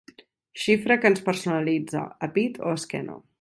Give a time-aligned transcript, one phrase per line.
[0.61, 3.21] Xifra que ens personalitza, a pit o esquena.